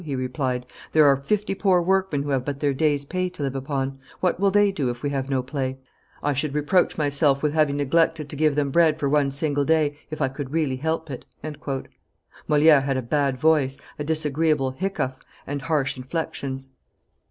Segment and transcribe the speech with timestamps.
[0.03, 3.53] he replied; "there are fifty poor workmen who have but their day's pay to live
[3.53, 5.77] upon; what will they do if we have no play?
[6.23, 9.95] I should reproach myself with having neglected to give them bread for one single day,
[10.09, 11.23] if I could really help it."
[12.47, 16.71] Moliere had a bad voice, a disagreeable hiccough, and harsh inflexions.